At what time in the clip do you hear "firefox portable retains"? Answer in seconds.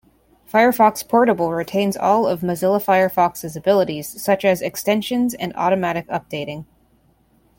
0.51-1.95